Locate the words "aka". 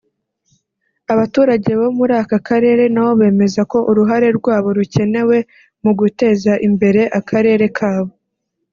2.23-2.37